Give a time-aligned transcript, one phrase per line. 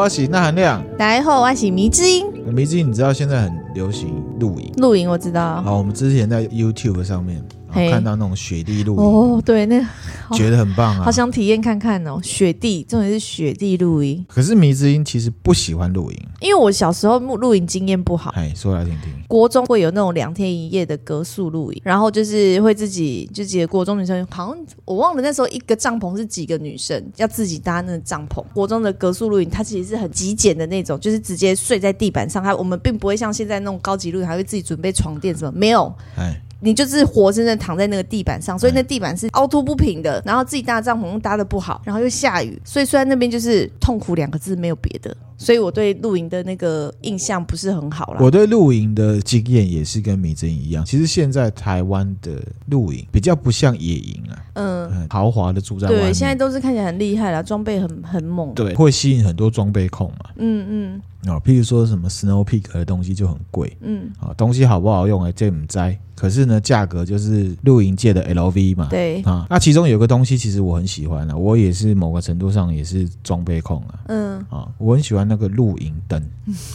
[0.00, 0.82] 我是那含亮。
[0.96, 2.24] 大家好，我是迷之音。
[2.46, 4.72] 迷之音，你知道现在很流行露营？
[4.78, 5.60] 露营我知道。
[5.60, 7.44] 好，我们之前在 YouTube 上面。
[7.72, 9.80] 看到那种雪地露营哦，对，那
[10.32, 12.20] 觉得很棒啊，好想体验看看哦。
[12.22, 14.24] 雪地，重点是雪地露营。
[14.28, 18.30] 可是迷之音其实不喜欢露营，因为我小时候露营经验不好。
[18.36, 19.12] 哎，说来听听。
[19.28, 28.44] 国中会有那种两天一夜的格宿露营，然后就是会自己就几个国中女生，好像我忘了那时候一个帐篷是几个女生要自己搭那个帐篷。
[28.52, 32.42] 国中的格宿露营，它其实是很极简的那种，就是直接睡在地板上。
[32.42, 35.92] 还我们并不会像现在那种高级露营，还会自己准备床垫什么，没有。
[36.16, 36.40] 哎。
[36.60, 45.16] 你就是活生生躺在那个地板上，所以那地板是凹凸不平的，然后自己搭帐篷搭的不好，然后又下雨，所以虽然那边就是痛苦两个字，没有别的。
[45.40, 48.20] 所以我对露营的那个印象不是很好啦。
[48.20, 50.84] 我对露营的经验也是跟迷之音一样。
[50.84, 52.32] 其实现在台湾的
[52.66, 56.02] 露营比较不像野营啊，嗯，豪华的住在外面。
[56.04, 58.52] 对，现在都是看起来很厉害啦，装备很很猛。
[58.52, 60.30] 对，会吸引很多装备控嘛。
[60.36, 61.02] 嗯嗯。
[61.26, 63.74] 哦，譬如说什么 Snow Peak 的东西就很贵。
[63.80, 64.10] 嗯。
[64.20, 65.78] 啊，东西好不好用哎，这不知。
[66.14, 68.88] 可是呢，价格就是露营界的 LV 嘛。
[68.90, 69.22] 对。
[69.22, 74.00] 啊，那其中有个东西其实我很喜欢啊，我也是某个程度上也是装备控啊。
[74.08, 74.38] 嗯。
[74.50, 75.29] 啊，我很喜欢。
[75.30, 76.20] 那个露营灯，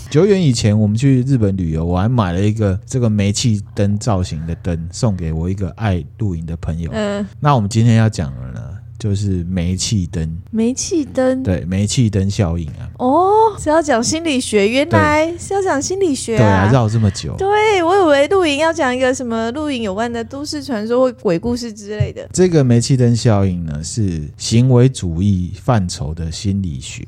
[0.09, 6.89] 久远以前我们去日本旅游，我还买了一个这个煤气灯造型的灯，送给我一个爱露营的朋友。
[6.93, 8.61] 嗯，那我们今天要讲的呢，
[8.97, 10.37] 就是煤气灯。
[10.51, 12.87] 煤气灯，对，煤气灯效应啊。
[12.97, 16.37] 哦，是要讲心理学，原来是要讲心理学啊。
[16.37, 17.35] 对啊，绕这么久。
[17.37, 22.25] 对，我以为露营要讲一个什么露营有关的都市传说或鬼故事之类的。
[22.31, 27.03] 这个煤气灯效应呢，是行为主义范畴的心理学。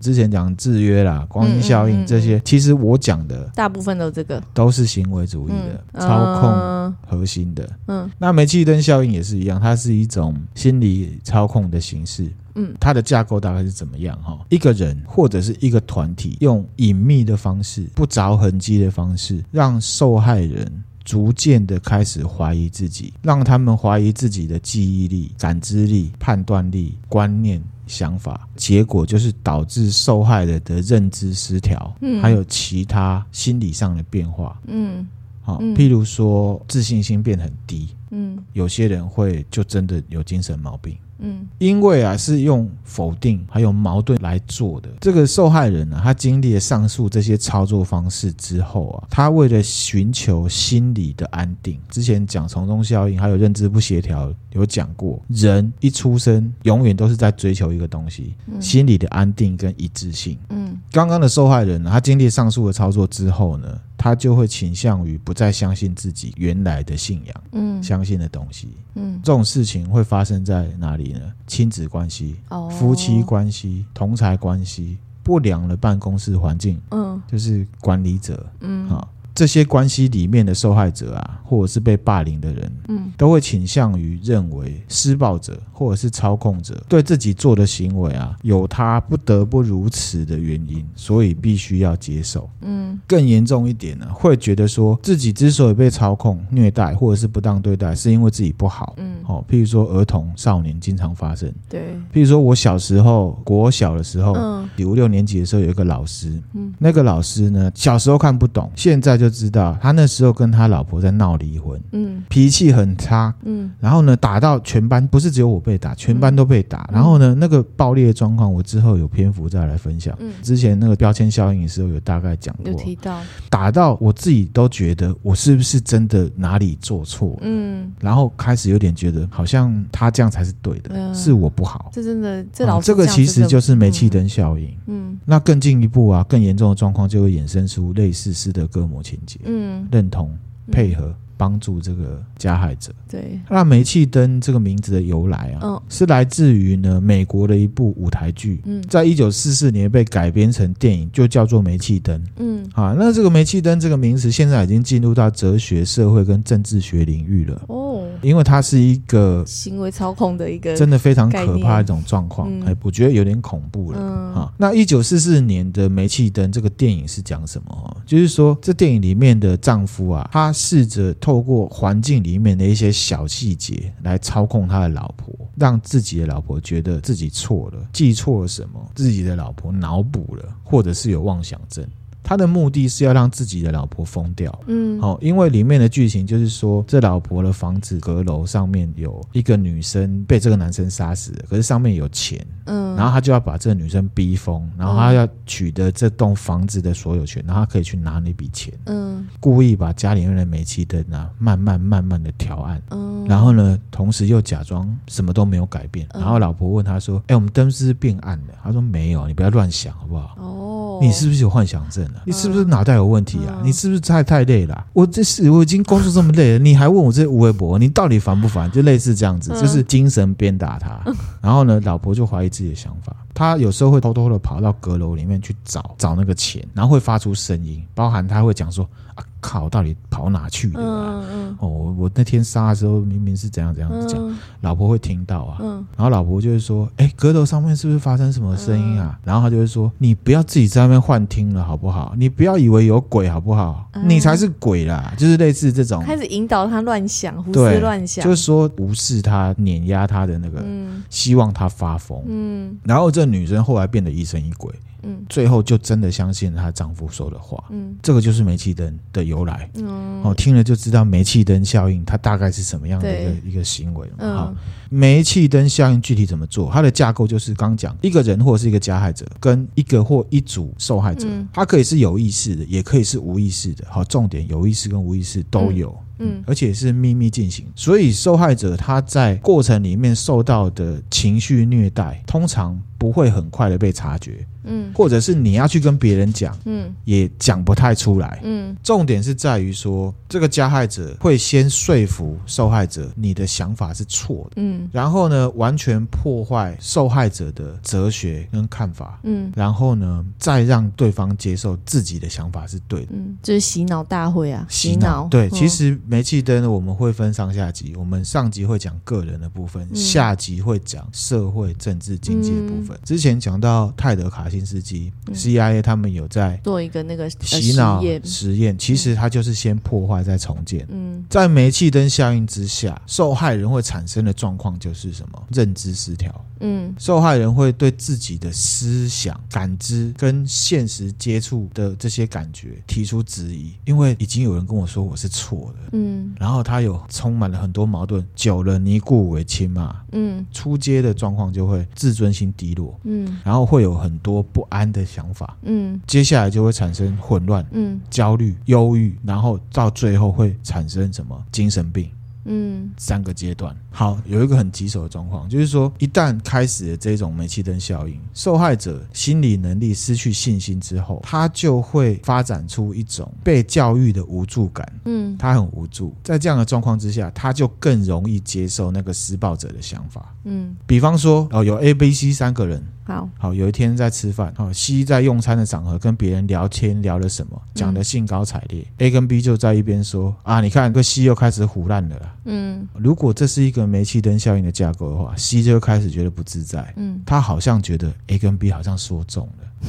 [0.00, 7.68] 之前讲制约啦、光阴效应这些，其实我讲的大部分都这个都是行为主义的、嗯、操控核心的。
[7.86, 12.26] 嗯，那煤气灯效应也是一样，它是一种心理操控的形式。
[12.56, 14.20] 嗯，它的架构大概是怎么样？
[14.22, 20.66] 哈，一个人或者是一个团体，用隐秘的方式、不着痕迹的方式，让受害人
[21.04, 27.62] 逐渐的开始怀疑自己，让他们怀疑自己的记忆力、感知力、判断力、观念。
[27.90, 35.06] 想法，结果就是导致受害人的认知失调，嗯，还有其他心理上的变化，嗯，
[35.42, 40.96] 好，譬如说自信心变很低，嗯，有些人会就真的有精神毛病。
[41.20, 44.88] 嗯，因为啊是用否定还有矛盾来做的。
[45.00, 60.38] 这个受害人呢、啊，他经历了上述这些操作方式之后啊，他为了寻求心理的安定，之前讲从众效应还有认知不协调有讲过，人一出生永远都是在追求一个东西，嗯、心理的安定跟一致性。
[60.48, 71.20] 嗯，刚刚的受害人呢，他经历上述的操作之后呢，他就会倾向于不再相信自己原来的信仰，嗯，相信的东西，嗯，这种事情会发生在哪里呢？
[71.46, 79.06] 亲子关系、哦、夫妻关系、同财关系、不良的办公室环境，嗯，就是管理者，嗯，啊。
[79.40, 92.50] 这些关系里面的受害者啊，或者是被霸凌的人，嗯，都会倾向于认为施暴者或者是操控者对自己做的行为啊，有他不得不如此的原因，所以必须要接受。
[92.60, 98.92] 嗯，更严重一点呢，会觉得说自己之所以被操控、虐待或者是不当对待，是因为自己不好。
[98.98, 101.50] 嗯，哦，譬如说儿童、少年经常发生。
[101.66, 109.29] 对，譬如说我小时候，国小的时候，嗯，五六年级的时候有一个老师，嗯，那个老师呢，小时候看不懂，现在就。
[109.30, 116.86] 知道他那时候跟他老婆在闹离婚，嗯，脾气很差，嗯，然后呢，打到全班，不是只有我被打，全班都被打。
[116.90, 120.16] 嗯、然后呢，那个暴力的状况，我之后有篇幅再来分享。
[120.20, 123.20] 嗯，之前那个标签效应的时候有大概讲过，有提到。
[123.48, 131.90] 打到我自己都觉得我是不是真的哪里做错，嗯，然后开始有点觉得好像他这样才是对的，嗯、是我不好。
[131.92, 135.20] 这真的，这老师这、嗯、这个其实就是煤气灯效应，嗯，嗯。
[135.24, 140.30] 那更进一步啊，更严重的状况就会衍生出类似斯德哥尔摩情嗯，认同
[140.70, 141.14] 配合。
[141.40, 142.92] 帮助这个加害者。
[143.08, 148.60] 对，那煤气灯这个名字的由来啊，哦、是来自于呢美国的一部舞台剧。
[148.66, 152.22] 嗯，在一九四四年被改编成电影，就叫做煤气灯。
[152.36, 157.62] 嗯，啊，那这个煤气灯这个名词现在已经进入到哲学、社会跟政治学领域了。
[157.68, 157.89] 哦，
[158.22, 162.48] 因为它是一个行为操控的一个，真的非常可怕的一种状况。
[162.60, 163.98] 哎、嗯，我觉得有点恐怖了。
[164.00, 167.96] 嗯，啊，那一九四四年的煤气灯这个电影是讲什么？
[168.06, 181.86] 就是说，这电影里面的丈夫啊，他试着透过环境里面的一些小细节来操控他的老婆，让自己的老婆觉得自己错了，记错了什么，自己的老婆脑补了，或者是有妄想症。
[182.30, 184.56] 他的目的是要让自己的老婆疯掉。
[184.68, 192.46] 嗯，好，因为里面的剧情就是说，这老婆的房子阁楼上面有一个女生被这个男生杀死了，可是上面有钱。
[192.66, 198.72] 嗯，然后他就要把这个女生逼疯，然后他要取得这栋房子的所有权，然后他可以去拿那笔钱。
[198.86, 202.80] 嗯，故意把家里面的煤气灯啊，慢慢慢慢的调暗。
[202.90, 206.06] 嗯，然后呢，同时又假装什么都没有改变。
[206.14, 212.19] 然后老婆问他说：“哎，我们灯是不是变暗了？”他说：“没有，你不要乱想，好不好？”哦，你是不是有幻想症啊？
[212.24, 213.60] 你是不是脑袋有问题啊？
[213.64, 214.86] 你是不是太太累了？
[214.92, 217.78] 我这是我已经工作这么累了， 你还问我这无微博？
[217.78, 218.70] 你到底烦不烦？
[218.70, 221.00] 就类似这样子，就是精神鞭打他。
[221.40, 223.14] 然后呢，老婆就怀疑自己的想法。
[223.32, 231.56] 他有时候会偷偷的跑到阁楼里面去找找那个钱，然后会发出声音，包含他会讲说：“啊靠，到底跑哪去了？”嗯嗯。
[231.60, 235.58] 哦，我那天杀的时候明明是怎样怎样子讲，老婆会听到啊。
[235.60, 235.86] 嗯。
[235.96, 242.12] 然后老婆就会说：“哎，阁楼上面是不是发生什么声音啊？”然后他就会说：“你不要自己在那边幻听了，好不好？
[242.16, 243.88] 你不要以为有鬼，好不好？
[244.04, 250.62] 你才是鬼啦！”就是类似这种，开始引导他乱想，胡思乱想，就是说无视他、碾压他的那个，
[251.08, 252.20] 希望他发疯。
[252.26, 252.76] 嗯。
[252.82, 253.19] 然后这。
[253.24, 254.72] 女生后来变得疑神疑鬼，
[255.02, 264.54] 嗯，最后就真的相信她丈夫说的话，嗯，这个就是煤气灯的由来，嗯，哦，听了就知道煤气灯效应它大概是什么样的一个一个行为，嗯，好，
[264.90, 266.70] 煤气灯效应具体怎么做？
[266.72, 275.90] 它的架构就是刚讲一个人或者是一个加害者跟一个或一组受害者，嗯，它可以是有意识的，也可以是无意识的，好，重点有意识跟无意识都有。
[275.90, 276.04] 嗯。
[276.22, 284.46] 嗯，而且是秘密进行，所以受害者他在过程里面受到的情绪虐待，通常不会很快的被察觉。
[284.62, 288.40] 嗯，或者是你要去跟别人讲，嗯，也讲不太出来。
[288.44, 294.56] 嗯，重点是在于说，这个加害者会先说服受害者，你的想法是错的。
[294.56, 299.18] 嗯，然后呢，完全破坏受害者的哲学跟看法。
[299.22, 303.12] 嗯，然后呢，再让对方接受自己的想法是对的。
[303.14, 305.26] 嗯，这是洗脑大会啊，洗脑。
[305.30, 305.98] 对，其实。
[306.06, 312.89] 煤气灯我们会分上下集，我们上集会讲个人的部分，嗯、下集会讲社会、政治、经济的部分。
[312.89, 320.86] 嗯、之前讲到泰德卡辛斯基、嗯、CIA 他们有在做一个那个洗脑实验，其实他就是先破坏再重建。
[320.90, 325.42] 嗯，在煤气灯效应之下，受害人会产生的状况就是什么？
[325.50, 326.32] 认知失调。
[326.62, 335.88] 嗯，受害人会对自己的思想、感知跟现实接触的这些感觉提出质疑，因为已经有人跟我说我是错的。
[335.92, 351.44] 嗯，然后他有充满了很多矛盾，久了尼固为亲嘛，嗯，出街的状况就会自尊心低落，嗯，然后会有很多不安的想法，嗯，接下来就会产生混乱，嗯，焦虑、忧郁，然后到最后会产生什么？
[351.50, 352.08] 精神病。
[352.44, 353.74] 嗯，三个阶段。
[353.90, 364.90] 好，有一个很棘手的状况，就是说，一旦开始了这种煤气灯效应，受害者心理能力失去信心之后，他就会发展出一种被教育的无助感。
[365.04, 370.34] 嗯，他很无助，在这样的状况之下，他就更容易接受那个施暴者的想法。
[370.44, 372.82] 嗯，比方说，哦，有 A、B、C 三个人。
[373.04, 378.82] 好，好，有一天在吃饭，哦，C 在用餐的场合跟别人聊天，聊了什么，讲的兴高采烈。
[378.98, 386.92] 嗯、A 跟 B 就在一边说：“啊，你看，个 C 又开始唬烂了啦。”嗯，如果这是一个煤气灯效应的架构的话，C 就开始觉得不自在。
[386.96, 389.88] 嗯，他好像觉得 A 跟 B 好像说中了。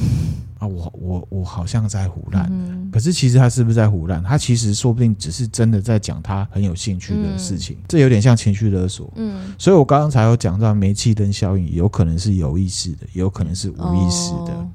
[0.58, 4.22] 啊，我我我好像在胡乱，嗯、可是其实他是不是在胡乱？
[4.22, 9.12] 他其实说不定只是真的在讲他很有兴趣的事情，嗯、这有点像情绪勒索。
[9.16, 14.52] 嗯，所以我刚刚才有讲到煤气灯效应，有可能是有意识的，也有可能是无意识的。
[14.54, 14.70] 哦、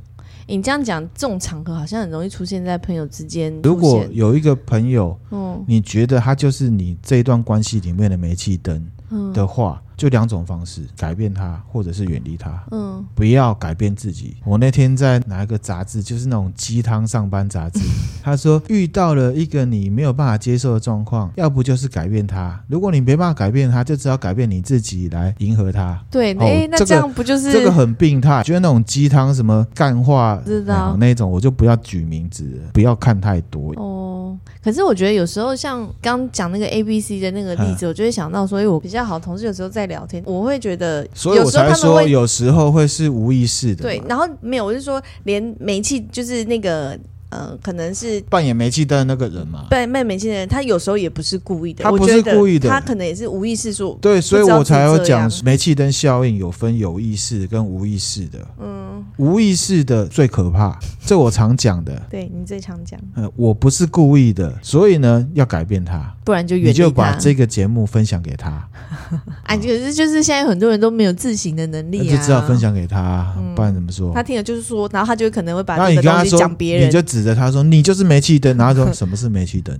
[0.47, 3.53] 你这样讲，这种场合好像很容易出现在朋友之间。
[3.63, 8.89] 如果有一个朋友，嗯，你觉得他就是你这一段关系里面的煤气灯
[9.33, 9.81] 的话。
[9.81, 12.63] 嗯就两种方式，改变他，或者是远离他。
[12.69, 14.37] 嗯，不要改变自己。
[14.45, 17.79] 我那天在拿一个杂志，就是那种鸡汤上班杂志。
[18.21, 22.63] 他说，遇到了一个你没有办法接受的状况，要不就是改变他。
[22.67, 25.99] 如果你没办法改变他，就只好改变你自己来迎合他。
[26.11, 28.43] 对，哎、哦欸，那这样不就是这个很病态？
[28.43, 33.73] 觉得那种鸡汤什么干话，知道、嗯、那种，我就不要举名字了，不要看太多。
[33.77, 34.16] 哦，
[34.63, 39.87] 可是我觉得有时候像刚讲那个 A B C 的那个例子，嗯、我就会想到说，因为我比较好同事有时候在。
[39.87, 43.83] 聊天，我会觉得，所以我才说有时候会是无意识的。
[43.83, 46.99] 对，然后没有，我是说，连煤气就是那个。
[47.29, 49.65] 呃，可能是扮演煤气灯的那个人嘛？
[49.69, 51.83] 扮演煤气的人，他有时候也不是故意的。
[51.83, 53.97] 他不是故意的，他可能也是无意识说。
[54.01, 58.39] 对，所以我才有讲煤气灯效应有分有意识跟无意识的。
[58.61, 61.99] 嗯，无意识的最可怕，这我常讲的。
[62.09, 62.99] 对，你最常讲。
[63.15, 66.57] 呃，我不是故意的，所以呢，要改变他，不然就。
[66.57, 68.67] 你就把这个节目分享给他。
[69.43, 74.11] 哎， 可是就是现在很多人都没有自省的能力啊，就知道分享给他，不然怎么说？
[74.13, 79.77] 他听了就是说，然后他就可能会把这个东西讲别人，你就指着他说：“你就是煤气灯。”然后说： “什么是煤气灯？”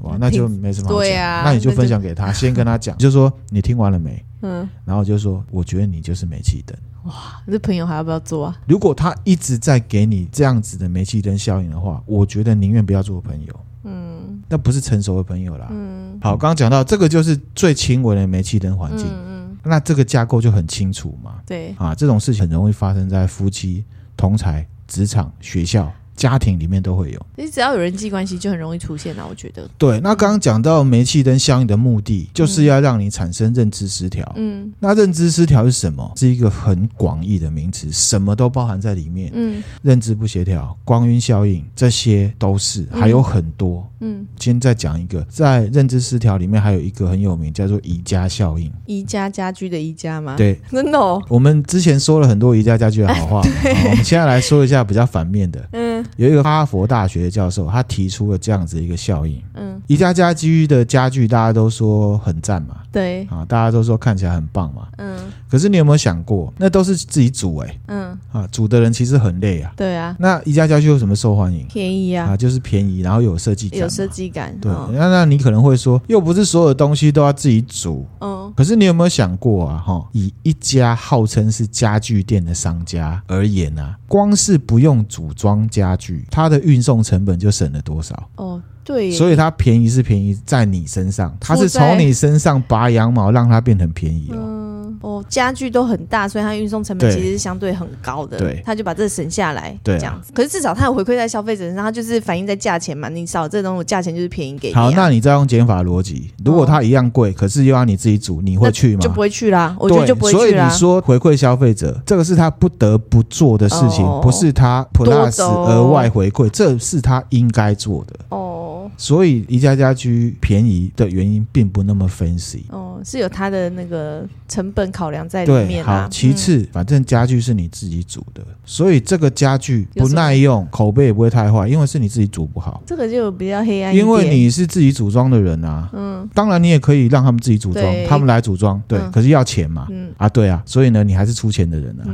[0.00, 0.98] 哇，那就没什么好讲。
[1.00, 4.24] 对啊，那你就分享给他，先跟他讲， 就说你听完了没？
[4.42, 8.56] 嗯，然后就说：“我觉得你就是煤气灯。”哇，这朋友还要不要做啊？
[8.66, 13.60] 如果他一直在给你这样子的煤气灯效应的话，我觉得宁愿不要做朋友。
[13.84, 15.66] 嗯，那不是成熟的朋友啦。
[15.70, 19.06] 嗯，好，刚刚讲到这个就是最轻微的煤气灯环境。
[19.08, 21.36] 嗯，嗯，那这个架构就很清楚嘛。
[21.44, 23.84] 对啊，这种事情很容易发生在夫妻、
[24.16, 25.90] 同才、职场、学校。
[26.18, 29.24] 家庭里面都会有，其实只要有人际关系，就很容易出现啊。
[29.30, 30.00] 我觉得，对。
[30.00, 34.30] 那刚刚讲到煤气灯效应的目的，就是要让你产生认知失调。
[34.36, 36.12] 嗯，那认知失调是什么？
[36.16, 39.30] 是一个很广义的名词，什么都包含在里面。
[39.32, 43.88] 嗯，认知不协调、光晕效应，这些都是，还有很多。
[44.00, 48.72] 嗯，今天再讲一个，在认知失调里面还有一个很有名，叫做宜家效应。
[48.86, 50.34] 宜家家居的宜家吗？
[50.36, 51.22] 对，真的哦。
[51.28, 53.42] 我们之前说了很多宜家家居的好话，
[53.84, 55.68] 我们现在来说一下比较反面的。
[55.72, 55.87] 嗯。
[56.18, 59.40] 有一个哈佛大学的教授，他提出了这样子一个效应。
[59.54, 64.88] 嗯，宜家家居的家具大家都说很赞嘛，对啊，大家都说看起来很棒嘛。
[64.98, 65.16] 嗯，
[65.48, 67.80] 可是你有没有想过，那都是自己煮哎。
[67.86, 69.72] 嗯啊，煮的人其实很累啊。
[69.76, 70.14] 对啊。
[70.18, 71.66] 那宜家家具有什么受欢迎？
[71.68, 73.80] 便宜啊，啊，就是便宜，然后有设计感。
[73.80, 74.56] 有设计感。
[74.60, 78.06] 对，那那你可能会说，又不是所有的东西都要自己煮。
[78.20, 78.52] 嗯。
[78.56, 79.78] 可是你有没有想过啊？
[79.78, 88.28] 哈，以一家号称是家具店的商家而言啊，光是不用组装家具，它的运送成本就省了多少？
[88.36, 94.67] 哦，对，所以它便宜是便宜在你身上，它是从你身上拔羊毛，让它变成便宜哦。
[95.00, 98.38] 哦，家具都很大，所以它运送成本其实是相对很高的。
[98.38, 100.32] 对，他就把这个省下来，对，这样子。
[100.34, 103.08] 可是至少它有回馈在消费者身上，它就是反映在价钱嘛。
[103.08, 104.74] 你少这东西，价钱就是便宜给你。
[104.74, 109.00] 好，那你再用减法逻辑，如果它一样贵，可是又要你自己煮，你会去吗？
[109.00, 109.76] 就不会去啦。
[109.78, 110.40] 我觉得就不会去啦。
[110.42, 118.14] 所以你说回馈消费者，这个是他不得不做的事情，不是他 plus 额外回馈，这是他应该做的。
[118.30, 118.57] 哦，
[118.96, 122.62] 所以宜家家居便宜的原因并不那么 fancy。
[122.70, 125.84] 哦，是有它的那个成本考量在里面。
[125.84, 132.82] 好，其次，反正家具是你自己组的，所以这个家具不耐用，口碑也不会太坏，因为是你自己组不好。
[132.86, 135.90] 这个就比较黑暗，因为你是自己组装的人啊。
[135.92, 139.86] 嗯，当然你也可以让他们自己组装，他们来组装，对，可是要钱嘛。
[139.90, 142.04] 嗯啊，对啊，所以呢，你还是出钱的人啊。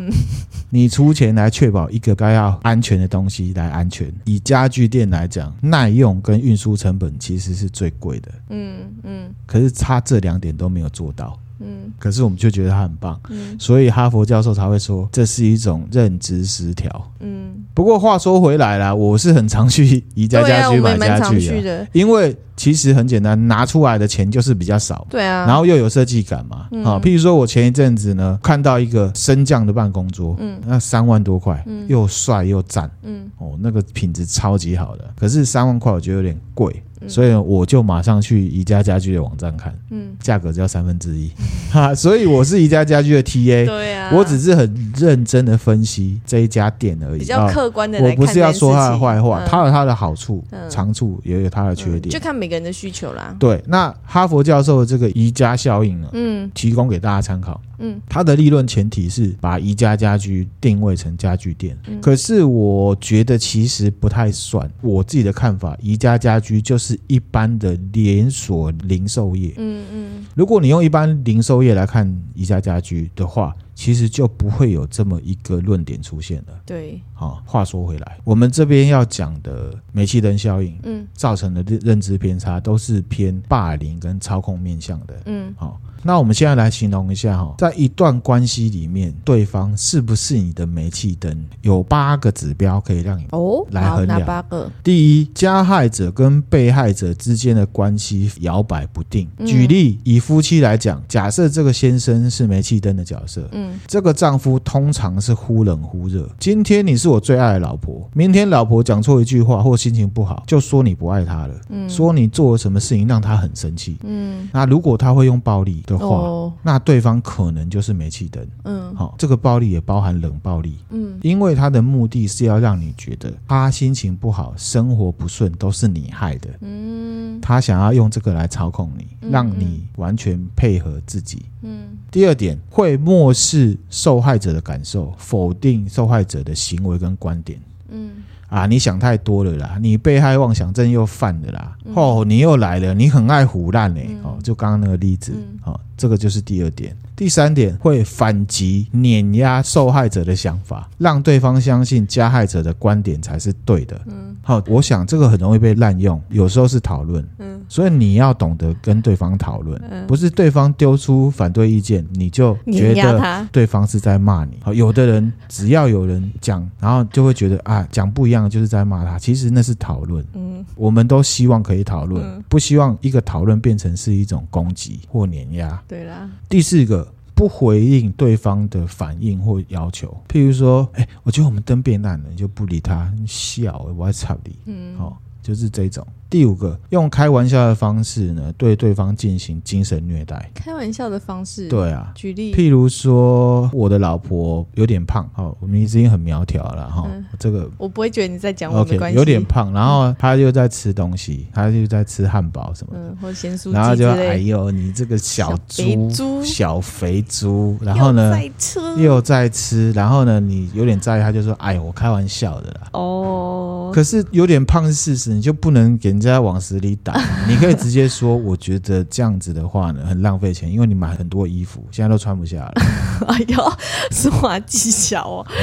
[0.71, 4.13] 你出钱来确保一个该要安全的东西来安全。
[4.25, 8.31] 以家具店来讲，耐用跟运输成本其实是最贵的。
[8.49, 11.39] 嗯嗯，可是他这两点都没有做到。
[11.61, 17.13] 嗯，可是我们就觉得他很棒，嗯，所以哈佛教授才会说这是一种认知失调。
[17.21, 36.83] 嗯，不过话说回来啦，我是很常去宜家家居买家具的，因为其实很简单，拿出来的钱就是比较少，对啊，然后又有设计感嘛，啊，譬如说我前一阵子呢看到一个升降的办公桌，嗯，那三万多块，嗯，又帅又赞，嗯，哦，那个品质超级好的，可是三万块我觉得有点贵。
[37.09, 41.31] 所以我就马上去宜家家居的网站看，嗯，价格只要三分之一，
[41.73, 53.35] 哈，所以我是宜家家居的 TA，对啊，我只是很认真的分析这一家店而已，比较客观的，我不是要说他的坏话，他有他的好处，长处也有他的缺点，就看每个人的需求啦。
[53.39, 57.61] 对，那哈佛教授的这个宜家效应呢，嗯，提供给大家参考。
[57.79, 64.71] 嗯，它的利润前提是把宜家家居定位成家具店，嗯、可是我觉得其实不太算。
[64.81, 69.55] 我自己的看法，宜家家居就是一般的连锁零售业。
[69.57, 76.61] 嗯嗯，如果你用一般零售业来看宜家家居的话，其实就不会有这么一个论点出现了。
[76.65, 85.23] 对，好，话说回来，我们这边要讲的煤气灯效应，嗯，造成的认知偏差都是偏霸凌跟操控面向的。
[85.27, 85.81] 嗯，好。
[86.07, 91.45] 那我们现在来形容一下哈，在一段关系里面，对方是不是你的煤气灯？
[91.63, 94.21] 有八个指标可以让你哦来衡量。
[94.21, 94.71] 哪八个？
[94.83, 99.27] 第一，加害者跟被害者之间的关系摇摆不定。
[99.47, 106.29] 举例，以夫妻来讲，假设这个先生是煤气灯的角色，嗯，这个丈夫通常是忽冷忽热。
[106.39, 116.53] 今天你是我最爱的老婆，明天老婆讲错一句话或心情不好，就说你不爱她了，嗯，说你做了什么事情让她很生气，嗯，那如果他会用暴力的话，oh.
[116.63, 118.47] 那对方可能就是煤气灯。
[118.65, 120.77] 嗯，好，这个暴力也包含冷暴力。
[120.91, 126.51] 嗯，因为他的目的是要让你觉得他心情不好、生活不顺都是你害的。
[126.61, 131.45] 嗯，他想要用这个来操控你，让你完全配合自己。
[131.63, 137.61] 嗯，第二点，会漠视受害者的感受，否定受害者的行为跟观点。
[137.89, 138.11] 嗯。
[138.55, 146.97] 啊，你想太多了啦，你被害妄想症又犯了啦，嗯、哦，你又来了，你很爱胡乱呢，哦，就刚刚那个例子，嗯、哦，这个就是第二点。
[147.17, 154.01] 第三点会反击碾压受害者的想法，让对方相信加害者的观点才是对的。
[154.07, 157.25] 嗯，好，我想这个很容易被滥用，有时候是讨论。
[157.39, 164.59] 嗯，所以你要懂得跟对方讨论，嗯、不是对方丢出反对意见你就觉得对方是在骂你。
[164.63, 169.19] 好，有的人只要有人讲，然后就会觉得啊，讲不一样就是在骂他。
[169.19, 170.25] 其实那是讨论。
[170.35, 175.81] 嗯，我们都希望可以讨论，嗯、不希望一个讨论变成是一种攻击或碾压。
[175.87, 177.05] 对啦，第四个。
[177.35, 186.05] 不回应对方的反应或要求，譬如说，哎、欸，我觉得我们灯变暗了，你就不理他，你笑，我还插你，嗯，好、哦，就是这种。
[186.31, 190.51] 第五个，用开玩笑的方式呢，对对方进行精神虐待。
[190.53, 199.17] 开玩笑的方式，对啊，举例，譬如说，我的老婆有点胖，哦，我们已经很苗条了，哈、嗯，这个我不会觉得你在讲我的关系。
[199.17, 212.89] Okay, 有点胖， 然后他又在吃东西，他又在吃汉堡什么的，嗯，或咸酥鸡，然后就哎呦，你这个小猪，小肥猪，然后呢，又在吃，又在吃，然后呢，你有点在意，他就说，哎，我开玩笑的啦。
[212.93, 213.64] 哦，
[213.95, 217.15] 可是有点胖是事实，你就不能给人家往死里打。
[217.47, 222.73] 你可以直接说，我觉得这样子的话呢，很浪费钱，因为你买很多衣服，现在都穿不下了。
[223.29, 223.73] 哎呦，
[224.11, 225.55] 说话技巧哦，嗯、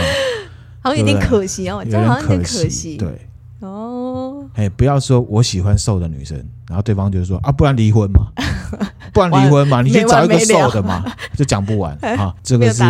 [0.79, 2.95] 好像有点可惜哦，这样好像有点可惜。
[2.95, 3.27] 对，
[3.59, 6.37] 哦，哎，不要说我喜欢瘦的女生，
[6.69, 8.27] 然后对方就说啊，不然离婚嘛。
[9.13, 11.03] 不然离婚嘛，你去找一个瘦的嘛，
[11.35, 12.33] 就讲不完啊。
[12.43, 12.81] 这个是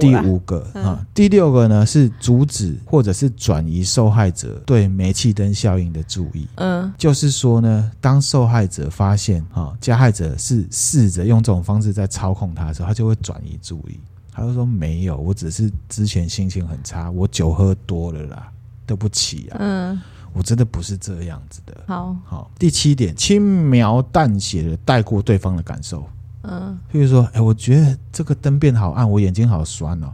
[0.00, 6.48] 第五个啊，第六个呢是阻止或者是转移受害者对煤气灯效应的注意。
[6.56, 14.00] 嗯，就是说呢，当受害者发现啊加害者是试着用这种方式在操控他的时候，他就会转移注意。
[14.34, 18.48] 他就说没有，我只是之前心情很差，我酒喝多了啦，
[18.86, 19.56] 对不起啊。
[19.60, 20.00] 嗯。
[20.32, 21.76] 我真的不是这样子的。
[21.86, 26.04] 好，好，第七点，轻描淡写的带过对方的感受。
[26.42, 30.12] 嗯，譬如说，哎、欸，我觉得这个灯变好暗，我眼睛好酸哦。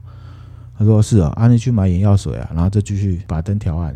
[0.78, 3.92] 他说是啊，啊，你去买眼药水啊，然后再继续把灯调暗，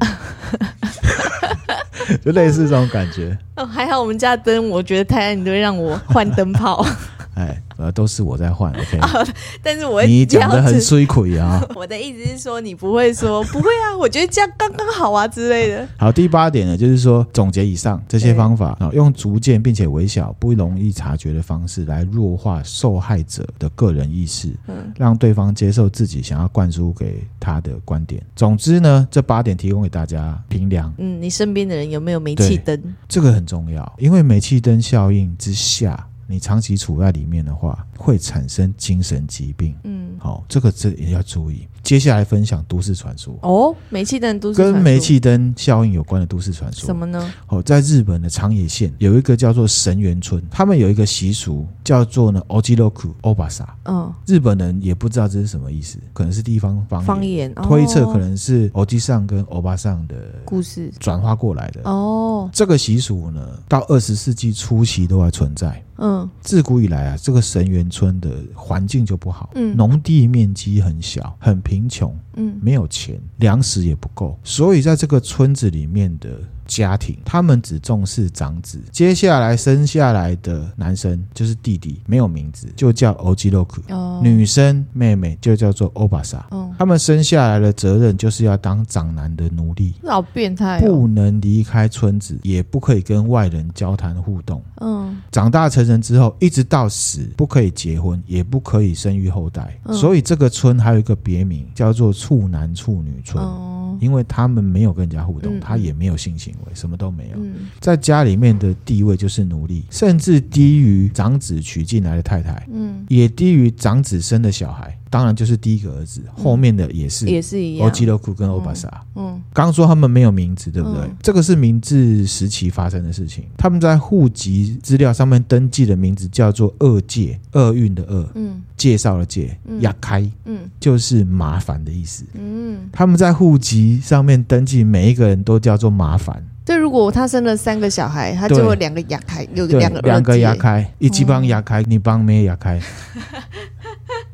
[2.25, 3.38] 就类似这种感觉。
[3.57, 6.85] 哦，还好我们家灯，我觉得太暗，你都会让我换灯泡。
[7.35, 8.99] 哎，呃，都是我在换，OK。
[9.02, 9.26] 哦，
[9.62, 11.60] 但是我你讲的很水亏啊。
[11.75, 13.97] 我的意思是说，你不会说不会啊？
[13.99, 15.88] 我觉得这样刚刚好啊之类的。
[15.99, 28.25] 好，第八点呢，就是说总结以上这些方法啊，用逐渐并且微小、不容易察觉的方式来弱化受害者的个人意识，嗯，让对方接受自己想要灌输给他的观点。
[28.36, 30.92] 总之呢，这八点提供给大家评量。
[30.99, 32.80] 嗯，你身边的人有没有煤气灯？
[33.08, 36.06] 这个很重要，因为煤气灯效应之下。
[36.26, 39.75] 你长期处在里面的话，会产生精神疾病。
[39.84, 41.69] 嗯，好，这个这也要注意。
[41.82, 46.86] 接下来分享都市传说哦，煤气灯都市跟煤气灯效应有关的都市传说。
[46.86, 47.32] 什么呢？
[47.49, 53.67] 哦，在日本的长野县有一个叫做神原村，他们有一个习俗叫做呢 Ojiroku Obasa。
[53.84, 61.80] 嗯，日本人也不知道这是什么意思，可能是地方方言，方言推测可能是欧吉上跟欧巴上的故事转化过来的。
[61.82, 65.82] 哦，这个习俗呢，到二十世纪初期都还存在。
[65.99, 76.31] 嗯，自古以来啊，这个神原村的环境就不好，嗯，农地面积很小，很贫穷，嗯，没有钱，粮食也不够，所以在这个村子里面的。
[76.76, 83.82] 家庭，他们只重视长子，接下来生下来的男生就是弟弟，没有名字，就叫欧吉洛克。
[83.89, 86.47] 哦，女生妹妹就叫做欧巴萨。
[86.50, 94.63] 哦，他们生下来的责任就是要当长男的奴隶，老变态哦，不能离开村子，也不可以跟外人交谈互动。
[94.80, 99.78] 嗯，长大成人之后，一直到死，不可以结婚，也不可以生育后代。
[99.85, 103.43] 嗯，所以这个村还有一个别名叫做处男处女村。
[103.43, 107.36] 哦因为他们没有跟人家互动，他也没有性行为，什么都没有，
[107.78, 114.99] 在家里面的地位就是奴隶，甚至低于长子娶进来的太太，嗯，也低于长子生的小孩。
[115.13, 117.87] 当然就是第一个儿子，后面的也是，也是一样。
[117.87, 121.03] 欧基洛库跟欧巴萨，嗯，刚说他们没有名字，对不对？
[121.21, 123.45] 这个是明治时期发生的事情。
[123.59, 132.25] 他们在户籍资料上面登记的名字叫做厄介，厄运的厄，嗯，介绍的介，亚开，嗯，就是麻烦的意思。
[132.33, 136.43] 嗯，他们在户籍上面登记每一个人都叫做麻烦。
[136.65, 142.81] 对，如果他生了三个小孩，他就会两个亚开，有两个两个亚开，一起帮亚开，你帮没亚开。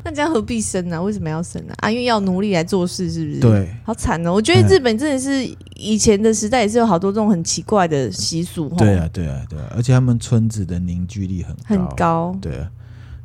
[0.05, 1.03] 那这样何必生呢、啊？
[1.03, 1.89] 为什么要生呢、啊？
[1.89, 3.41] 啊，因为要奴隶来做事，是不是？
[3.41, 4.33] 对，好惨哦！
[4.33, 8.69] 我觉得日本真的是以前的时代也是有好多这种很奇怪的习俗。
[8.79, 9.67] 对啊，对啊，对啊！
[9.77, 12.39] 而且他们村子的凝聚力很高，很高。
[12.41, 12.71] 对啊。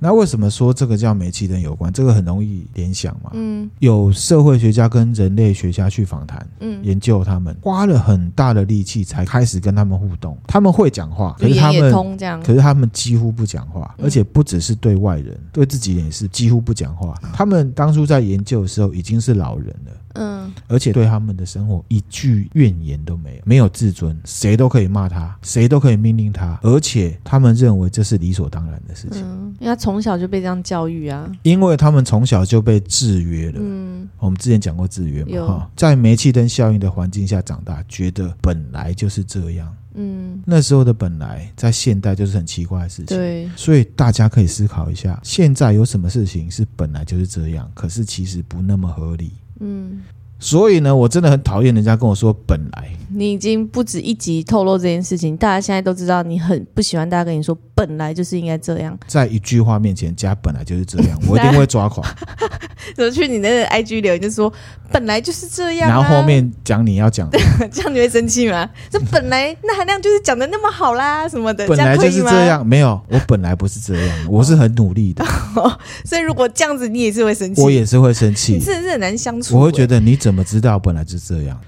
[0.03, 1.89] 那为什么说这个叫煤气灯有关？
[1.93, 3.31] 这个很容易联想嘛。
[3.31, 10.37] 嗯，有社会学家跟人类学家去访谈，嗯，研究他们花了很大的力气才开始跟他们互动。
[10.45, 17.17] 他们会讲话，可是他们可是他们几乎不讲话，而且不只是对外人，对自己也是几乎不讲话。
[17.31, 19.91] 他们当初在研究的时候已经是老人了。
[20.13, 29.21] 嗯，而且对他们的生活一句怨言都没有，没有自尊，谁都可以骂他，谁都可以命令他，而且他们认为这是理所当然的事情。
[29.23, 33.59] 嗯，因为他从小就被这样教育啊，因为他们从小就被制约了。
[33.59, 39.75] 嗯，我们之前讲过制约嘛，哈，在煤气灯效应的环境下长大，觉得本来就是这样。
[39.95, 43.15] 嗯，那时候的本来在现代就是很奇怪的事情。
[43.15, 49.31] 对，所以大家可以思考一下，现在有什么事情是本来就是这样，可是其实不那么合理。
[49.63, 50.01] 嗯，
[50.39, 52.89] 所以呢，我真的很讨厌人家跟我说“本来”。
[53.15, 58.97] 你已经不止一集透露这件事情，大家现在都知道你很不喜欢大家跟你说“本来就是应该这样”。
[59.07, 62.05] 在一句话面前加“本来就是这样”，我一定会抓狂。
[62.95, 64.51] 走去你那个 IG 留言就说
[64.91, 67.39] “本来就是这样”，然后后面讲你要讲的，
[67.71, 68.69] 这样你会生气吗？
[68.89, 72.65] 这本来那含量就是讲的那么好啦，什么的，本来就是这样。
[72.65, 75.25] 没有，我本来不是这样，我是很努力的。
[76.05, 79.57] 所以如果这样子，你也是会生气，我也是会生气，真的是很难相处。
[79.57, 81.59] 我会觉得你怎么知道本来就是这样？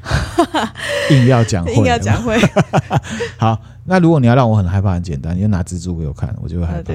[1.11, 2.39] 硬要讲会，硬要讲会。
[3.38, 6.93] 好，那如果你要让我很害怕，很简单，你就拿蜘蛛给我看，我就会害怕。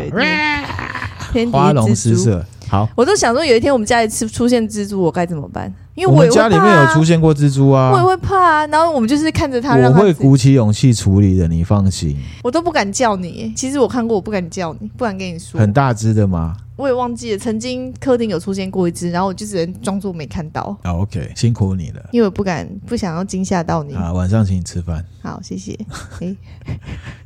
[1.51, 2.45] 花容失色。
[2.71, 5.73] 好，我都想说，有一天我们家里出出现蜘蛛，我该怎么办？
[5.95, 8.67] 因为我家里面有出现过蜘蛛啊，我也会怕啊。
[8.69, 12.17] 然后我们就是看着它，我会鼓起勇气处理的，你放心。
[12.43, 15.61] 我都不敢叫你，其实我看过，我不敢叫你，不敢跟你说。
[15.61, 16.57] 很大只的吗？
[16.77, 20.75] 我也忘记了，曾经客厅有出现过一只，然后我就只能装作没看到。
[20.83, 23.95] 啊，OK，辛苦你了，因为我不敢，不想要惊吓到你。
[23.95, 25.05] 啊，晚上请你吃饭。
[25.23, 25.73] 好，谢谢。
[26.21, 26.37] 欸、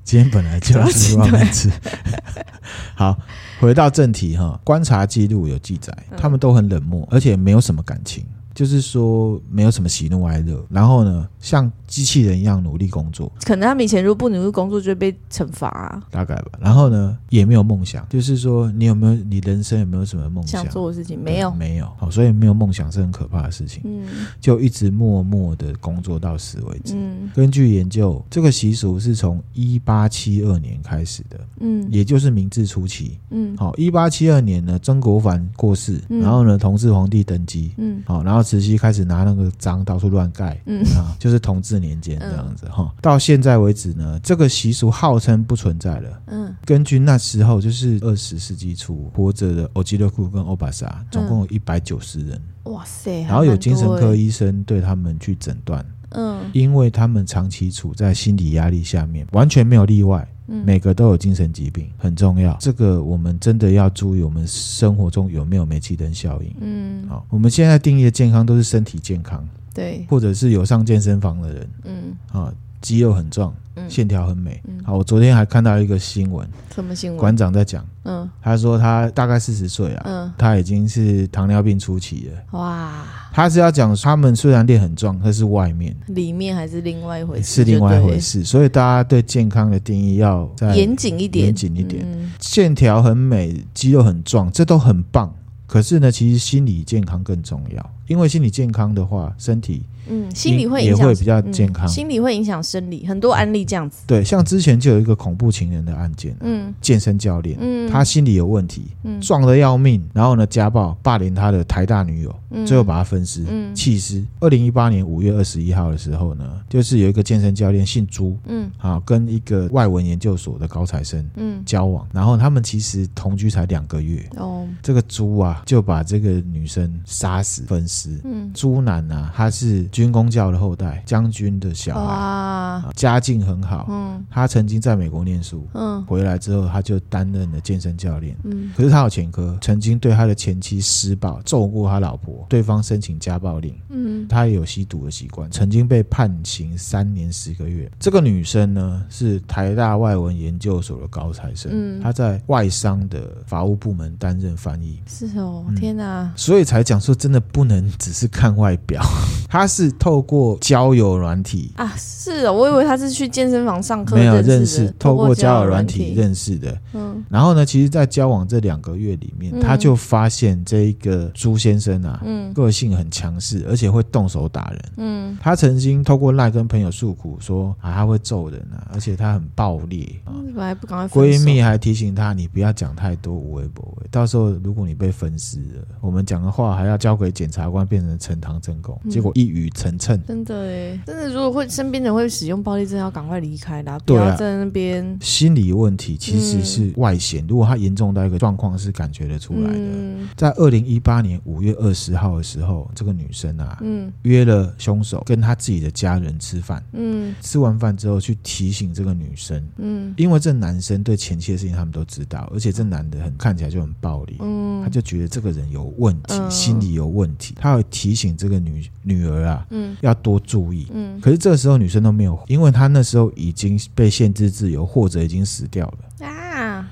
[0.03, 1.71] 今天本来就要吃外面吃。
[2.97, 3.17] 好。
[3.61, 8.23] 回到正题哈，观察记录有记载，他们都很冷漠，而且没有什么感情。
[8.55, 13.31] 就是说没有什么喜怒哀乐，然后呢，像机器人一样努力工作。
[13.45, 16.03] 可能他们以前如果不努力工作，就会被惩罚啊。
[16.11, 16.53] 大概吧。
[16.61, 18.07] 然后呢，也没有梦想。
[18.09, 20.63] 就是说，你有没有你人生有没有什么梦想？
[20.63, 21.91] 想做的事情没有，没有。
[21.99, 23.83] 好，所以没有梦想是很可怕的事情。
[23.85, 24.07] 嗯，
[24.41, 26.95] 就一直默默的工作到死为止。
[26.97, 31.41] 嗯，根据研究，这个习俗是从一八七二年开始的。
[31.59, 33.19] 嗯，也就是明治初期。
[33.31, 37.73] 嗯，好，一八七二年呢，曾国藩过世，然后呢，同治皇帝登基。
[37.79, 38.44] 嗯，好，然后。
[38.45, 42.93] 慈禧开始拿那个章到处乱盖，嗯啊，就是同治年间这样子哈。
[42.95, 46.23] 嗯、到现在为止呢，这个习俗号称不存在了。
[46.27, 52.41] 嗯，根据那时候就是二十世纪初活着的欧吉勒库跟欧巴萨，总共有一百九十人。
[52.65, 53.23] 哇塞！
[53.25, 55.85] 然后有精神科医生对他们去诊断。
[56.11, 60.27] 嗯，因为他们长期处在心理压力下面，完全没有例外。
[60.47, 62.57] 每个都有精神疾病，很重要。
[62.61, 66.55] 这个我们真的要注意，我们生活中有没有煤气灯效应？
[66.61, 73.55] 嗯，好，我们现在定义的健康都是身体健康，对，或者是有上健身房的人，嗯，啊，肌肉很壮。
[73.89, 74.63] 线条很美。
[74.85, 77.19] 好，我昨天还看到一个新闻，什么新闻？
[77.19, 82.59] 馆长在讲，嗯，他说他大概四十岁啊，嗯，他已经是糖尿病初期了。
[82.59, 88.45] 哇，他是要讲他们虽然练很壮，但是外面，里面还是另外一回事，是另外一回事。
[88.45, 92.07] 所以大家对健康的定义要再严谨一点，严谨一点。
[92.41, 95.35] 线条很美，肌肉很壮，这都很棒。
[95.67, 99.83] 可是呢，其实心理健康更重要，因为心理健康的话，身体。
[100.09, 101.87] 嗯，心理会影响，也会比较健康。
[101.87, 104.03] 嗯、心理会影响生理，很多案例这样子。
[104.07, 114.23] 对，像之前就有一个恐怖情人的案件，嗯，健身教练，嗯，他心理有问题，嗯，壮得要命，然后呢家暴霸凌他的台大女友，嗯，最后把他分尸，嗯，弃尸。
[114.41, 129.85] 二零一八年五月二十一号的时候呢，就是有一个健身教练姓朱，嗯，啊，跟一个外文研究所的高材生，嗯，交往，然后他们其实同居才两个月，哦，这个朱啊就把这个女生杀死分尸，嗯，朱男啊他是。
[129.95, 132.85] 军工教的后代，将军的小孩，哇。
[132.97, 133.87] 家境很好。
[133.89, 138.37] 嗯，他曾经在美国念书，嗯，回来之后他就担任了健身教练。
[138.43, 143.75] 嗯，可是他有前科，曾经对他的前妻施暴，揍过他老婆，对方申请家暴令。
[143.89, 147.91] 嗯，他也有吸毒的习惯，曾经被判刑三年十个月。
[147.99, 155.01] 这个女生呢，是台大外文研究所的高材生，嗯，她在外商的法务部门担任翻译。
[155.07, 156.23] 是哦，天哪！
[156.23, 159.03] 嗯，所以才讲说，真的不能只是看外表，
[159.49, 159.91] 他是。
[160.05, 166.77] 透过交友软体啊，是哦，我以为他是去健身房上课，没有认识，透过交友软体认识的。
[166.93, 195.19] 嗯，然后呢，其实，在交往这两个月里面，他就发现这一个朱先生啊，嗯，个性很强势，而且会动手打人，嗯，他曾经透过赖跟朋友诉苦说啊，他会揍人啊，而且他很暴烈啊，嗯、还不赶快闺蜜还提醒他，你不要讲太多无微不微，到时候如果你被分尸了，我们讲的话还要交给检察官变成呈堂证供，嗯、结果一语成谶，真的哎，真的如果会身边人会使用暴力，真的要赶快离开啦，不要在那边。
[195.21, 199.79] 心理问题其实是外显，如果他严重到一个状况，是感觉得出来的。
[199.79, 226.27] 嗯、在二零一八年五月二十号的时候，这个女生啊，嗯，约了凶手跟他自己的家人吃饭，嗯，吃完饭之后去提醒这个女生，嗯，因为这男生对前妻的事情他们都知道，而且这男的很看起来就很暴力，嗯，他就觉得这个人有问题，嗯、心理有问题，他会提醒这个女女儿啊，嗯，要多注意，嗯，可是这个时候女生都没有，因为她那时候已经被限制自由，或者已经死掉了。
[226.27, 226.44] 啊。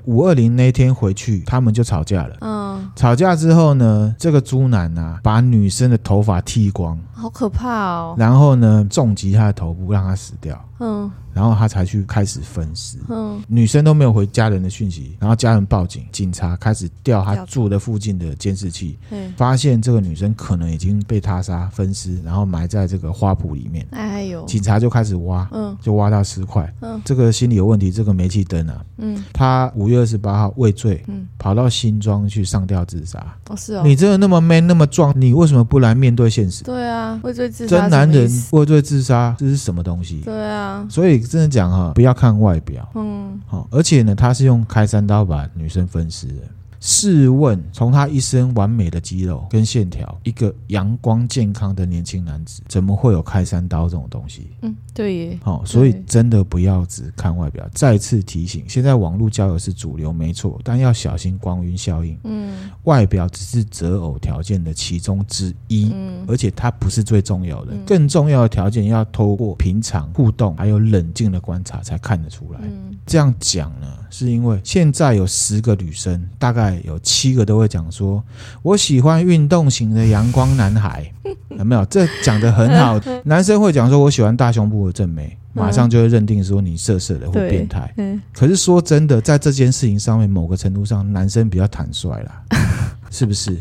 [0.05, 11.11] 五二零那天回去，他们就吵架了，嗯，吵架之后呢，这个猪男啊，把女生的头发剃光，好可怕哦，然后呢，重击她的头部，让她死掉，嗯。
[11.33, 36.63] 然后他才去开始分尸，嗯，女生都没有回家人的讯息，然后家人报警，警察开始调他住的附近的监视器，嗯，发现这个女生可能已经被他杀分尸，然后埋在这个花圃里面，哎呦，警察就开始挖，嗯，就挖到尸块，嗯，这个心理有问题，这个煤气灯啊，嗯，他五月二十八号畏罪，嗯，跑到新庄去上吊自杀，哦是哦，你真的那么 man 那么壮，你为什么不来面对现实？
[36.63, 40.21] 对啊，畏罪自杀，真男人畏罪自杀，这是什么东西？
[40.23, 41.23] 对啊，所以。
[41.23, 46.41] 真的讲哈，不要看外表，嗯，好，而且呢，他是用开山刀把女生分尸的。
[46.85, 54.49] 试问，从他一身完美的肌肉跟线条，一个阳光健康的年轻男子，怎么会有开山刀这种东西？
[54.63, 55.39] 嗯，对耶。
[55.41, 57.65] 好，所以真的不要只看外表。
[57.73, 62.19] 再次提醒，现在网络交友是主流，没错，但要小心光晕效应。
[62.25, 67.73] 嗯，外表只是择偶条件的其中之一，嗯，而且它不是最重要的。
[67.87, 72.59] 更重要的条件要透过平常互动还有冷静的观察才看得出来。
[72.61, 76.79] 嗯，这样讲呢，是因为现在有十个女生，大概。
[76.85, 78.21] 有七个都会讲说，
[78.61, 81.09] 我喜欢运动型的阳光男孩，
[81.57, 81.83] 有没有？
[81.85, 82.99] 这讲的很好。
[83.25, 87.93] 男生会讲说，我喜欢大胸部的正妹，马上就会认定说你色色的或变态。
[88.33, 92.43] 可是说真的，在这件事情上面，某个程度上，男生比较坦率啦，
[93.09, 93.57] 是不是？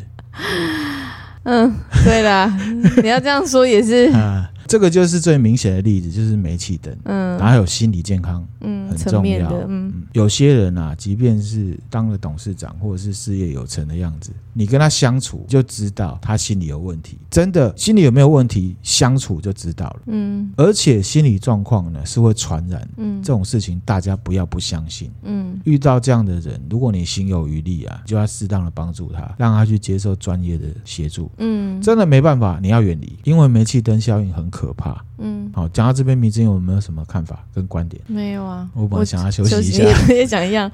[1.44, 1.72] 嗯，
[2.04, 2.54] 对啦，
[3.02, 4.12] 你要这样说也是。
[4.66, 34.72] 这个就是最明显的例子，就是煤气灯，嗯，然后还有心理健康，嗯，很重要，嗯，有些人啊，即便是当了董事长或者是事业有成的样子，你跟他相处就知道他心理有问题，真的心理有没有问题，相处就知道了，嗯，而且心理状况呢是会传染，嗯，这种事情大家不要不相信，嗯，遇到这样的人，如果你心有余力啊，就要适当的帮助他，让他去接受专业的协助，嗯，真的没办法，你要远离，因为煤气灯效应很可。
[34.74, 38.02] 怕，嗯，好，讲到这边，明祯有没有什么看法跟观点？
[38.06, 40.70] 没有啊，我本来想要休息一下，也 讲一样，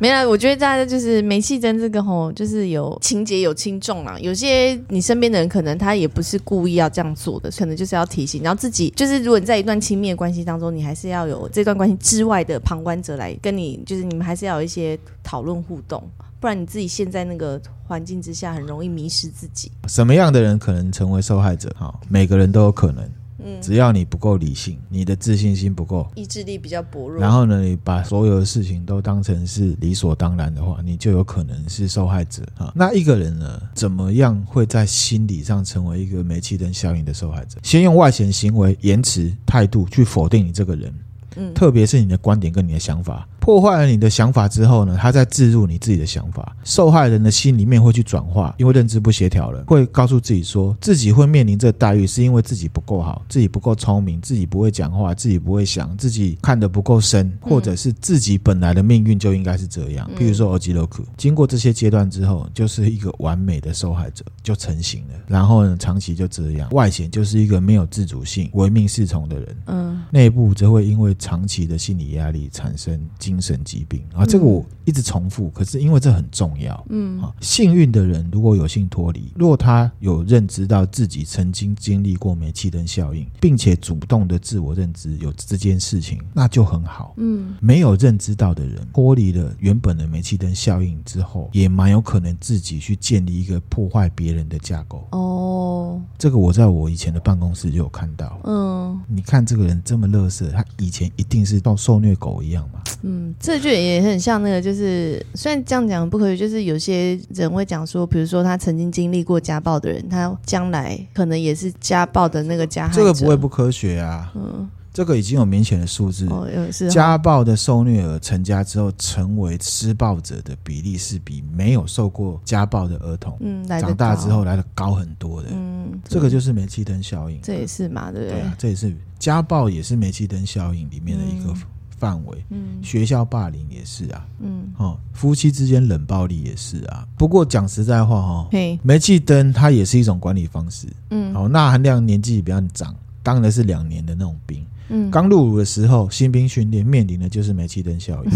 [0.00, 0.24] 没啦。
[0.26, 4.16] 我觉得大家就是煤气灯这个吼，就是有情节有轻重啦。
[4.20, 16.02] 有些你身边的人可能他也不是故意要这样做的，可能就是要提醒，然后自己就是如果你在一段亲密的关系当中，你还是要有这段关系之外的旁观者来跟你，就是你们还是要有一些讨论互动，
[16.42, 19.70] 不然你自己陷在那个环境之下，很容易迷失自己。
[19.86, 21.72] 什么样的人可能成为受害者？
[21.78, 23.08] 哈，每个人都有可能。
[23.44, 32.72] 嗯只要你不够理性，你的自信心不够，意志力比较薄弱，然后呢，你把所有的事情都当成是理所当然的话，你就有可能是受害者啊。
[32.74, 37.58] 那一个人呢，怎么样会在心理上成为一个煤气灯效应的受害者？
[37.62, 40.94] 先用外显行为、言辞、态度去否定你这个人，
[41.36, 43.28] 嗯，特别是你的观点跟你的想法。
[43.42, 60.08] 破坏了你的想法之后呢，他再置入你自己的想法，受害人的心里面会去转化，因为认知不协调了，会告诉自己说自己会面临这待遇，是因为自己不够好，自己不够聪明，自己不会讲话，自己不会想，自己看得不够深，或者是自己本来的命运就应该是这样。
[60.16, 72.92] 譬如说欧吉洛克，经过这些阶段之后，就是一个完美的受害者就成型了，然后呢，长期就这样，外显就是一个没有自主性、唯命是从的人，嗯，内部则会因为长期的心理压力产生。
[73.18, 74.02] 精神疾病。
[74.14, 77.20] 啊，这个我一直重复，可是因为这很重要，嗯。
[77.20, 95.06] 啊，幸运的人如果有幸脱离，如果他有认知到自己曾经经历过煤气灯效应，并且主动的自我认知有这件事情，那就很好，嗯，没有认知到的人脱离了原本的煤气灯效应之后，也蛮有可能自己去建立一个破坏别人的架构。
[95.12, 102.80] 哦，这个我在我以前的办公室就有看到，嗯，你看这个人这么乐色，他以前一定是到受虐狗一样嘛。
[103.02, 113.00] 嗯，这句也很像那个，就是虽然这样讲不可以，就是有些人会讲说，比如说他曾经经历过家暴的人，他将来可能也是家暴的那个加害者。
[113.00, 114.32] 这个不会不科学啊。
[114.34, 114.68] 嗯。
[114.94, 125.48] 这个已经有明显的数字，哦哦、家暴的受虐儿成家之后成为施暴者的比例是比没有受过家暴的儿童，嗯，长大之后来的高很多的。
[125.50, 127.40] 嗯，这个就是煤气灯效应。
[127.40, 128.38] 这也是嘛，对不对？
[128.38, 131.54] 对啊，这也是家暴，也是煤气灯效应里面的一个
[132.02, 132.44] 范围。
[132.50, 134.26] 嗯，学校霸凌也是啊。
[134.40, 137.06] 嗯，哦，夫妻之间冷暴力也是啊。
[137.16, 138.48] 不过讲实在话，哈，
[138.82, 140.88] 煤气灯它也是一种管理方式。
[141.10, 144.66] 嗯，哦，那含量年纪比较长，当然是两年的那种兵。
[144.88, 148.30] 嗯，刚入伍的时候，新兵训练面临的就是煤气灯效应，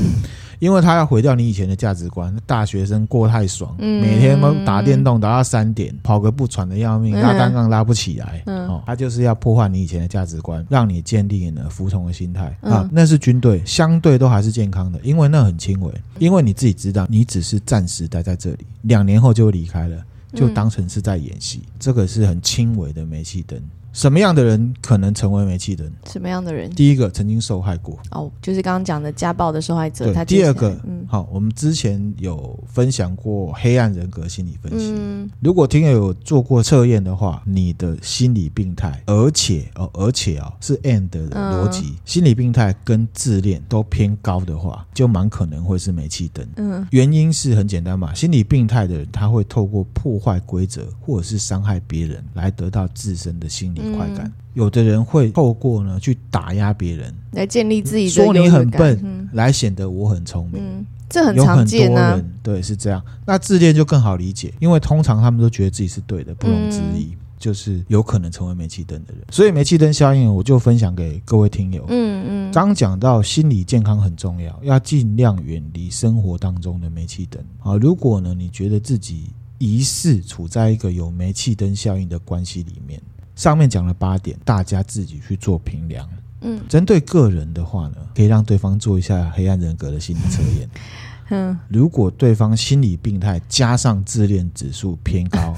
[0.58, 2.34] 因为他要毁掉你以前的价值观。
[2.46, 8.42] 大学生过太爽，每天都打电动打到三点，跑个步喘得要命，拉单杠拉不起来。
[8.46, 12.88] 哦，他就是要破坏你以前的价值观，让你建立了服从的心态啊。
[12.92, 19.96] 那是军队，相对都还是健康的，因为那很轻微，因为你自己知道，你只是暂时待在这里，两年后就会离开了，
[20.34, 21.62] 就当成是在演戏。
[21.78, 23.60] 这个是很轻微的煤气灯。
[23.96, 25.90] 什么样的人可能成为煤气灯？
[26.12, 26.68] 什么样的人？
[26.68, 30.04] 第一个曾经受害过哦，就是刚刚讲的家暴的受害者。
[30.04, 34.92] 对，他第二个，嗯，好，我们之前有分享过黑暗人格心理分析。
[34.94, 46.46] 嗯，如果听友有做过测验的话，你的心理病态，而且哦，而且哦，是 and 的逻辑，嗯、心理病态跟自恋都偏高的话，就蛮可能会是煤气灯。
[46.56, 53.85] 嗯，原因是很简单嘛，心理病态的人他会透过破坏规则或者是伤害别人来得到自身的心理。
[53.94, 60.62] 快感，有的人会透过呢去打压别人，来建立自己的说你很笨，嗯、来显得我很聪明。
[60.62, 62.10] 嗯，这很常见啊。
[62.10, 63.02] 有很多人对，是这样。
[63.26, 69.22] 那自恋就更好理解，因为通常他们都觉得自己是对的，不容置疑，嗯、就是有可能成为煤气灯的人。
[69.30, 71.84] 所以煤气灯效应，我就分享给各位听友。
[71.88, 77.42] 嗯嗯，刚讲到心理健康很重要，要尽量远离生活当中的煤气灯。
[77.60, 79.26] 啊，如果呢你觉得自己
[79.58, 83.00] 疑似处在一个有煤气灯效应的关系里面。
[83.36, 86.08] 上面讲了八点，大家自己去做评量。
[86.40, 90.68] 嗯，针对个人的话呢，可以让对方做一下黑暗人格的心理测验。
[91.30, 95.54] 嗯，如果对方心理病态加上自恋指数偏高，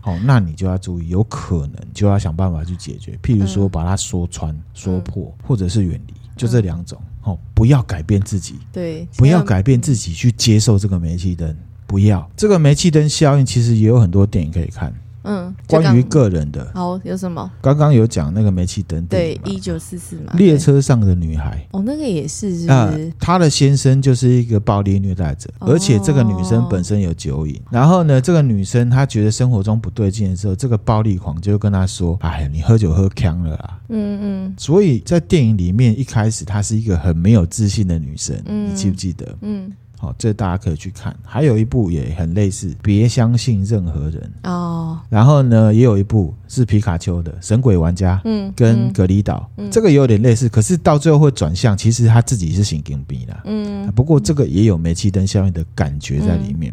[0.00, 3.18] 好， 那你就要注意，有可能就要想办法去解决。
[3.22, 7.00] 譬如说，把它说穿、说破，或者是远离，就这两种。
[7.20, 11.54] 好，不要改变自己，对，不要改变自己去接受这个煤气灯。
[11.86, 14.94] 不要这个煤气灯效应，其实也有很多电影可以看。
[15.22, 17.50] 嗯，关于个人的，好有什么？
[17.60, 20.32] 刚刚有讲那个煤气灯，对，一九四四嘛。
[20.34, 23.12] 列车上的女孩，哦，那个也是，是？
[23.18, 27.60] 她的先生就是一个暴力虐待者，而且这个女生本身有酒瘾。
[27.70, 34.54] 然后呢，这个女生她觉得生活中不对劲的时候，这个暴力狂就跟她说：“哎呀，你喝酒喝呛了啊。”嗯嗯。
[34.56, 39.36] 所以在电影里面一开始，她是一个很没有自信的女生，你记不记得？
[39.42, 39.70] 嗯。
[40.00, 41.14] 好，这大家可以去看。
[41.22, 44.98] 还有一部也很类似，别相信任何人哦。
[45.10, 53.92] 然后呢，也有一部是皮卡丘的《神鬼玩家》，嗯，跟格里岛，嗯，这个也有点类似，可是到最后会转向，其实他自己是神经病的，嗯。
[53.92, 56.72] 不过这个也有煤气灯效应的感觉在里面。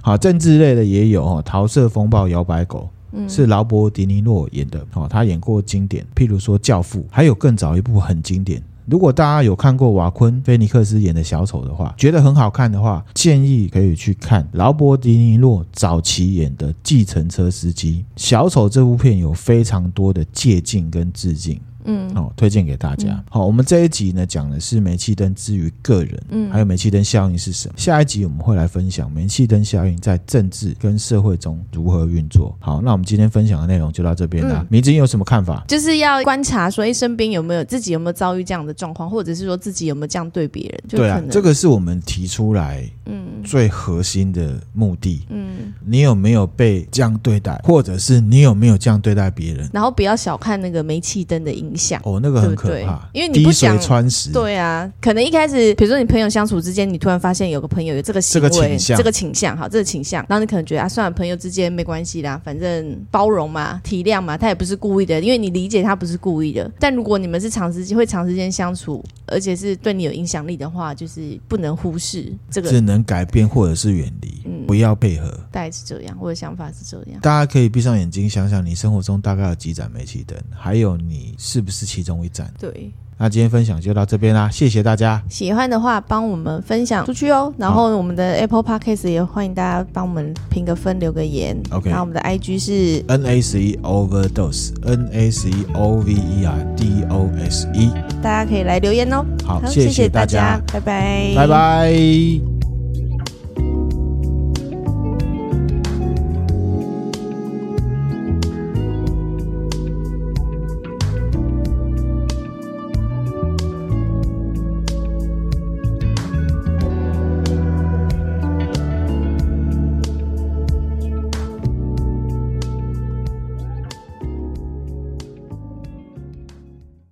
[0.00, 2.88] 好，政治类的也有哦，《桃色风暴》、《摇摆狗》，
[3.28, 4.82] 是劳勃迪尼洛演的。
[4.94, 8.62] 哦，他演过经典，譬如说《教父》，还有更早一部很经典。
[8.86, 18.04] 如果大家有看过瓦昆菲尼克斯演的小丑的话，觉得很好看的话，建议可以去看劳勃迪尼洛早期演的《计程车司机》。
[18.16, 21.60] 小丑这部片有非常多的借镜跟致敬。
[21.84, 23.08] 嗯，好，推荐给大家。
[23.10, 27.74] 嗯、好，我们这一集呢讲的是煤气灯之于个人，嗯，还有煤气灯效应是什么？
[27.76, 32.56] 下一集我们会来分享煤气灯效应在政治跟社会中如何运作。
[32.60, 34.66] 好，那我们今天分享的内容就到这边了。
[34.68, 35.64] 明子、嗯、有什么看法？
[35.68, 40.82] 就是要观察说，哎，身边有没有自己有没有遭遇这样的状况，或者是说自己有没有这样对别人？
[40.88, 45.24] 对啊，这个是我们提出来，嗯，最核心的目的。
[45.30, 49.68] 嗯，你有没有被这样对待，或者是你有没有这样对待别人？
[49.72, 52.00] 然后不要小看那个煤气灯的影响。
[52.04, 54.30] 哦，那个很可怕，对对，因为你不想穿石。
[54.32, 66.70] 对啊，可能一开始，比如说你朋友相处之间，你突然发现有个朋友有这个行为，这个倾向，这个倾向，好，这个倾向，然后你可能觉得啊，算了，朋友之间没关系啦，反正包容嘛，体谅嘛，他也不是故意的，因为你理解他不是故意的。
[66.78, 75.30] 但如果你们是长时间会长时间相处，而且是对你有影响力的话，就是不能忽视这个，只能改变或者是远离，嗯，不要配合。
[75.50, 77.20] 大概是这样，我的想法是这样。
[77.20, 82.52] 大家可以闭上眼睛想想，你生活中大概有几盏煤气灯，还有你是不是其中一站？
[82.58, 82.92] 对。
[83.18, 85.22] 那今天分享就到这边啦，谢谢大家。
[85.28, 91.56] 喜欢的话帮我们分享出去哦，然后我们的 Apple Podcast 也欢迎大家帮我们评个分，留个言。
[91.70, 97.04] OK，然后我们的 IG 是 N A C E Overdose，N A C E O V E R D
[97.10, 99.24] O S E，大家可以来留言哦。
[99.44, 102.51] 好，谢谢大家，拜拜，拜拜。